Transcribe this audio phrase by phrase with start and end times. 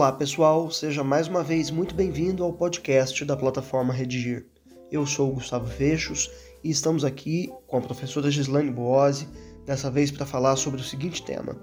[0.00, 4.46] Olá pessoal, seja mais uma vez muito bem-vindo ao podcast da plataforma Redigir.
[4.90, 6.30] Eu sou o Gustavo Fechos
[6.64, 9.28] e estamos aqui com a professora Gislaine Boose,
[9.66, 11.54] dessa vez para falar sobre o seguinte tema: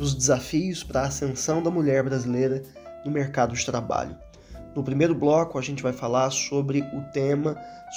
[0.00, 2.62] os desafios para a ascensão da mulher brasileira
[3.04, 4.16] no mercado de trabalho.
[4.74, 7.54] No primeiro bloco, a gente vai falar sobre o tema,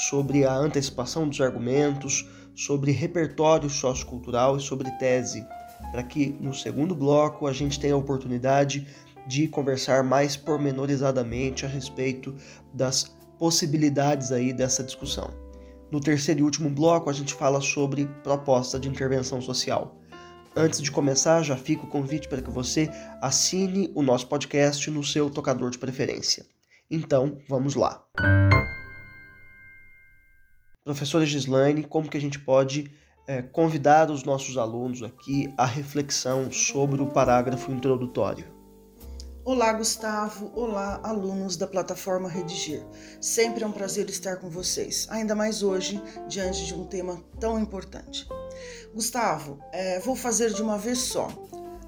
[0.09, 5.48] sobre a antecipação dos argumentos, sobre repertório sociocultural e sobre tese,
[5.94, 8.85] para que no segundo bloco a gente tenha a oportunidade
[9.27, 12.36] de conversar mais pormenorizadamente a respeito
[12.73, 15.31] das possibilidades aí dessa discussão.
[15.91, 20.02] No terceiro e último bloco, a gente fala sobre proposta de intervenção social.
[20.55, 22.90] Antes de começar, já fica o convite para que você
[23.22, 26.45] assine o nosso podcast no seu tocador de preferência.
[26.89, 28.03] Então, vamos lá.
[30.83, 32.89] Professora Gislaine, como que a gente pode
[33.28, 38.56] é, convidar os nossos alunos aqui à reflexão sobre o parágrafo introdutório?
[39.48, 40.52] Olá, Gustavo.
[40.53, 42.86] Olá, alunos da plataforma Redigir.
[43.22, 47.58] Sempre é um prazer estar com vocês, ainda mais hoje, diante de um tema tão
[47.58, 48.28] importante.
[48.94, 51.30] Gustavo, é, vou fazer de uma vez só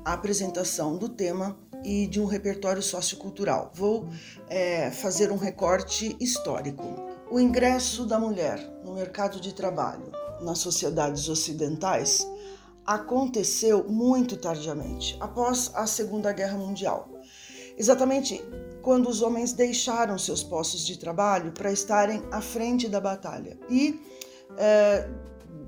[0.06, 3.74] a apresentação do tema e de um repertório sociocultural.
[3.76, 4.08] Vou
[4.48, 6.86] é, fazer um recorte histórico.
[7.30, 12.26] O ingresso da mulher no mercado de trabalho nas sociedades ocidentais
[12.86, 17.19] aconteceu muito tardiamente, após a Segunda Guerra Mundial
[17.80, 18.44] exatamente
[18.82, 23.58] quando os homens deixaram seus postos de trabalho para estarem à frente da batalha.
[23.70, 24.00] E,
[24.58, 25.10] é,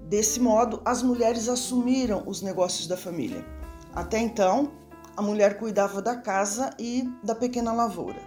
[0.07, 3.45] desse modo, as mulheres assumiram os negócios da família.
[3.93, 4.71] Até então,
[5.15, 8.19] a mulher cuidava da casa e da pequena lavoura.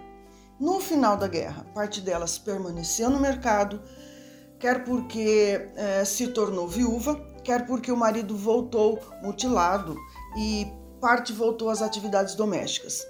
[0.59, 3.81] No final da guerra, parte delas permaneceu no mercado,
[4.59, 9.95] quer porque é, se tornou viúva, quer porque o marido voltou mutilado
[10.37, 10.65] e
[11.01, 13.05] parte voltou às atividades domésticas.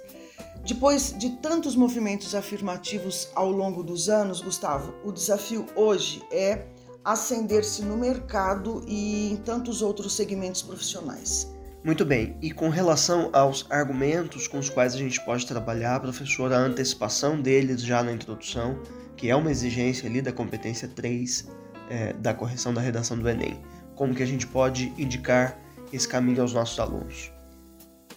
[0.66, 6.66] Depois de tantos movimentos afirmativos ao longo dos anos, Gustavo, o desafio hoje é
[7.04, 11.54] ascender-se no mercado e em tantos outros segmentos profissionais.
[11.84, 16.52] Muito bem, e com relação aos argumentos com os quais a gente pode trabalhar, professor,
[16.52, 18.76] a antecipação deles já na introdução,
[19.16, 21.46] que é uma exigência ali da competência 3
[21.88, 23.62] é, da correção da redação do Enem.
[23.94, 25.56] Como que a gente pode indicar
[25.92, 27.30] esse caminho aos nossos alunos?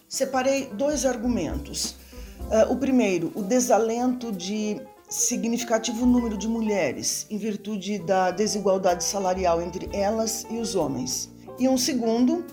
[0.08, 1.99] Separei dois argumentos.
[2.48, 9.60] Uh, o primeiro, o desalento de significativo número de mulheres em virtude da desigualdade salarial
[9.60, 11.28] entre elas e os homens.
[11.58, 12.44] E um segundo,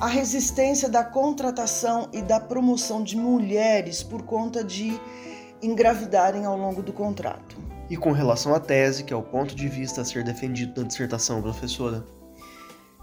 [0.00, 5.00] a resistência da contratação e da promoção de mulheres por conta de
[5.62, 7.56] engravidarem ao longo do contrato.
[7.88, 10.88] E com relação à tese, que é o ponto de vista a ser defendido na
[10.88, 12.04] dissertação, professora?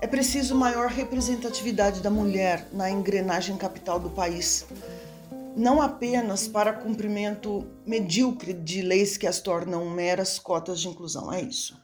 [0.01, 4.65] É preciso maior representatividade da mulher na engrenagem capital do país
[5.55, 11.31] não apenas para cumprimento medíocre de leis que as tornam meras cotas de inclusão.
[11.31, 11.79] É isso.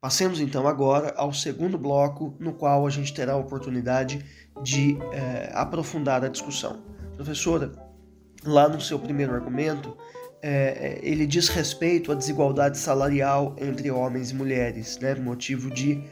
[0.00, 4.24] Passemos então agora ao segundo bloco, no qual a gente terá a oportunidade
[4.62, 6.82] de é, aprofundar a discussão.
[7.16, 7.72] Professora,
[8.42, 9.94] lá no seu primeiro argumento,
[10.42, 16.02] é, ele diz respeito à desigualdade salarial entre homens e mulheres, né, motivo de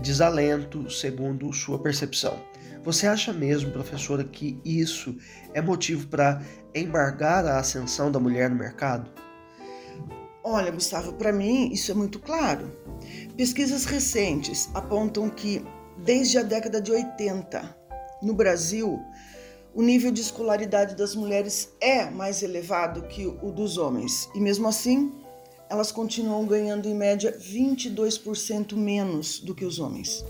[0.00, 2.38] desalento, segundo sua percepção.
[2.84, 5.16] Você acha mesmo, professora, que isso
[5.54, 6.42] é motivo para
[6.74, 9.10] embargar a ascensão da mulher no mercado?
[10.44, 12.70] Olha, Gustavo, para mim isso é muito claro.
[13.38, 15.64] Pesquisas recentes apontam que,
[15.96, 17.74] desde a década de 80,
[18.22, 19.00] no Brasil,
[19.74, 24.28] o nível de escolaridade das mulheres é mais elevado que o dos homens.
[24.34, 25.10] E mesmo assim,
[25.70, 30.22] elas continuam ganhando em média 22% menos do que os homens.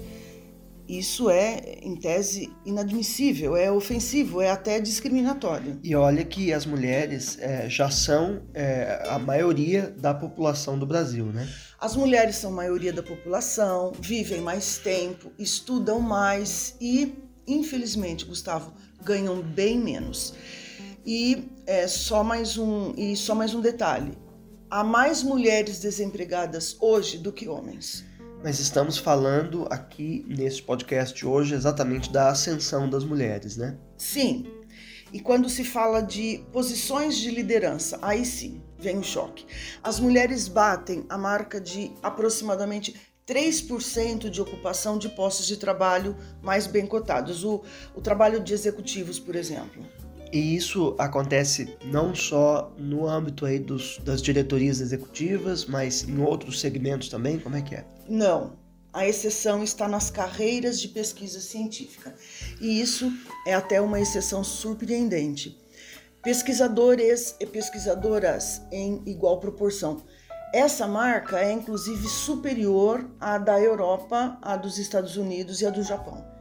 [0.89, 5.81] Isso é, em tese, inadmissível, é ofensivo, é até discriminatório.
[5.83, 11.25] E olha que as mulheres é, já são é, a maioria da população do Brasil,
[11.27, 11.49] né?
[11.81, 17.15] As mulheres são a maioria da população, vivem mais tempo, estudam mais e,
[17.47, 20.35] infelizmente, Gustavo, ganham bem menos.
[21.07, 24.19] E é, só mais um e só mais um detalhe:
[24.71, 28.05] há mais mulheres desempregadas hoje do que homens
[28.45, 33.79] mas estamos falando aqui nesse podcast hoje exatamente da ascensão das mulheres, né?
[33.97, 34.45] Sim.
[35.11, 39.47] E quando se fala de posições de liderança, aí sim vem o choque.
[39.83, 42.95] As mulheres batem a marca de aproximadamente
[43.27, 47.63] 3% de ocupação de postos de trabalho mais bem cotados, o,
[47.95, 49.83] o trabalho de executivos, por exemplo.
[50.35, 56.59] E isso acontece não só no âmbito aí dos, das diretorias executivas, mas em outros
[56.59, 57.39] segmentos também?
[57.39, 57.85] Como é que é?
[58.09, 58.59] Não.
[58.93, 62.13] A exceção está nas carreiras de pesquisa científica.
[62.61, 63.13] E isso
[63.47, 65.57] é até uma exceção surpreendente.
[66.21, 70.03] Pesquisadores e pesquisadoras em igual proporção.
[70.53, 75.85] Essa marca é inclusive superior à da Europa, à dos Estados Unidos e à do
[75.85, 76.34] Japão.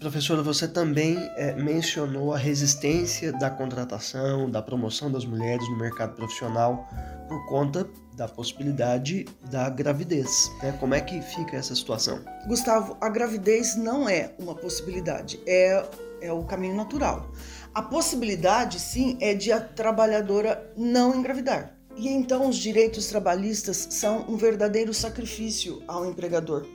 [0.00, 6.14] Professora, você também é, mencionou a resistência da contratação, da promoção das mulheres no mercado
[6.14, 6.88] profissional
[7.28, 10.50] por conta da possibilidade da gravidez.
[10.62, 10.74] Né?
[10.80, 12.24] Como é que fica essa situação?
[12.46, 15.86] Gustavo, a gravidez não é uma possibilidade, é,
[16.22, 17.30] é o caminho natural.
[17.74, 21.76] A possibilidade, sim, é de a trabalhadora não engravidar.
[21.94, 26.66] E então os direitos trabalhistas são um verdadeiro sacrifício ao empregador,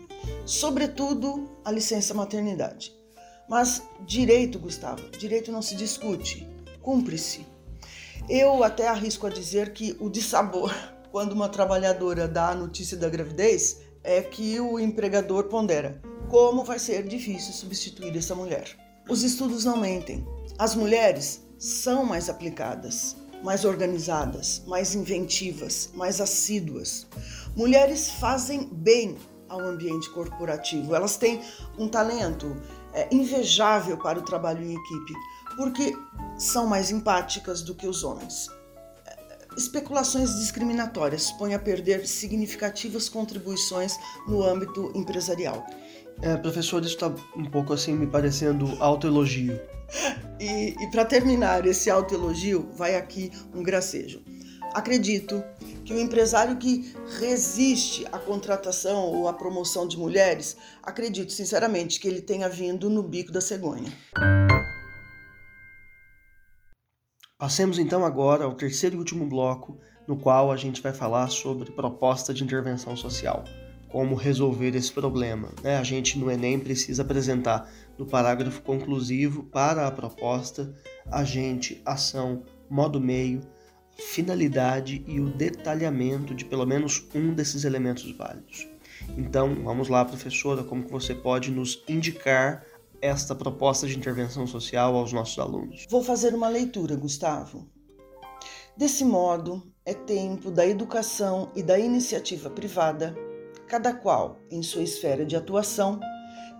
[0.45, 2.93] sobretudo a licença maternidade.
[3.47, 6.47] Mas direito, Gustavo, direito não se discute,
[6.81, 7.45] cumpre-se.
[8.27, 10.73] Eu até arrisco a dizer que o dissabor,
[11.11, 16.79] quando uma trabalhadora dá a notícia da gravidez, é que o empregador pondera como vai
[16.79, 18.75] ser difícil substituir essa mulher.
[19.07, 20.25] Os estudos não mentem.
[20.57, 27.05] As mulheres são mais aplicadas, mais organizadas, mais inventivas, mais assíduas.
[27.55, 29.17] Mulheres fazem bem
[29.47, 30.95] ao ambiente corporativo.
[30.95, 31.41] Elas têm
[31.77, 32.55] um talento
[32.95, 35.13] é, invejável para o trabalho em equipe,
[35.57, 35.95] porque
[36.37, 38.49] são mais empáticas do que os homens.
[39.05, 43.97] É, especulações discriminatórias põem a perder significativas contribuições
[44.27, 45.65] no âmbito empresarial.
[46.21, 49.59] É, professor, isso está um pouco assim me parecendo autoelogio.
[50.37, 54.21] E, e para terminar esse autoelogio, vai aqui um gracejo.
[54.75, 55.41] Acredito
[55.85, 62.05] que o empresário que resiste à contratação ou à promoção de mulheres, acredito sinceramente que
[62.09, 63.89] ele tenha vindo no bico da cegonha.
[67.37, 71.71] Passemos então agora ao terceiro e último bloco, no qual a gente vai falar sobre
[71.71, 73.45] proposta de intervenção social.
[73.87, 75.53] Como resolver esse problema.
[75.63, 75.77] Né?
[75.77, 80.75] A gente no Enem precisa apresentar no parágrafo conclusivo para a proposta
[81.09, 83.54] agente, ação, modo meio,
[83.95, 88.67] finalidade e o detalhamento de pelo menos um desses elementos válidos.
[89.17, 92.65] Então, vamos lá, professora, como que você pode nos indicar
[93.01, 95.85] esta proposta de intervenção social aos nossos alunos?
[95.89, 97.67] Vou fazer uma leitura, Gustavo.
[98.75, 103.15] Desse modo, é tempo da educação e da iniciativa privada,
[103.67, 105.99] cada qual em sua esfera de atuação,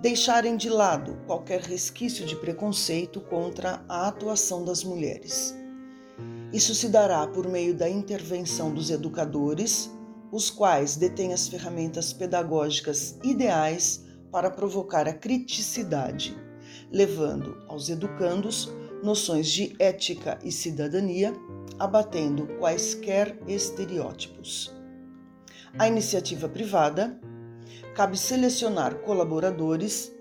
[0.01, 5.64] deixarem de lado qualquer resquício de preconceito contra a atuação das mulheres
[6.53, 9.92] isso se dará por meio da intervenção dos educadores,
[10.31, 16.38] os quais detêm as ferramentas pedagógicas ideais para provocar a criticidade,
[16.92, 18.71] levando aos educandos
[19.03, 21.33] noções de ética e cidadania,
[21.77, 24.74] abatendo quaisquer estereótipos.
[25.77, 27.19] A iniciativa privada
[27.94, 30.12] cabe selecionar colaboradores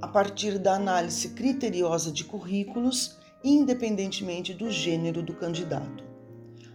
[0.00, 6.02] a partir da análise criteriosa de currículos independentemente do gênero do candidato.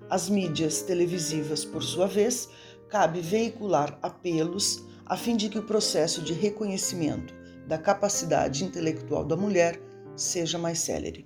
[0.08, 2.48] As mídias televisivas, por sua vez,
[2.88, 7.34] cabe veicular apelos a fim de que o processo de reconhecimento
[7.68, 9.82] da capacidade intelectual da mulher
[10.16, 11.26] seja mais célere.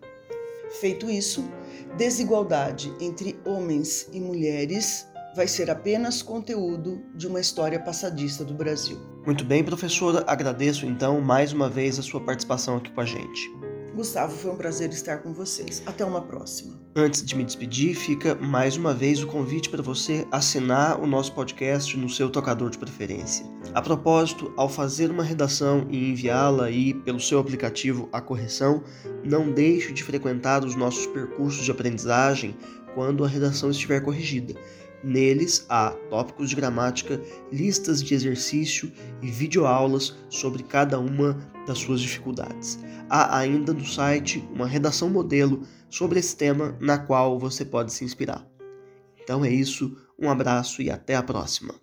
[0.79, 1.49] Feito isso,
[1.97, 8.97] desigualdade entre homens e mulheres vai ser apenas conteúdo de uma história passadista do Brasil.
[9.25, 13.72] Muito bem, professora, agradeço então mais uma vez a sua participação aqui com a gente.
[13.93, 15.83] Gustavo, foi um prazer estar com vocês.
[15.85, 16.73] Até uma próxima.
[16.95, 21.31] Antes de me despedir, fica mais uma vez o convite para você assinar o nosso
[21.33, 23.45] podcast no seu tocador de preferência.
[23.71, 28.83] A propósito, ao fazer uma redação e enviá-la aí pelo seu aplicativo a correção,
[29.23, 32.57] não deixe de frequentar os nossos percursos de aprendizagem
[32.95, 34.55] quando a redação estiver corrigida.
[35.03, 37.21] Neles há tópicos de gramática,
[37.51, 42.79] listas de exercício e videoaulas sobre cada uma das suas dificuldades.
[43.09, 48.03] Há ainda no site uma redação modelo sobre esse tema na qual você pode se
[48.03, 48.47] inspirar.
[49.21, 51.82] Então é isso, um abraço e até a próxima.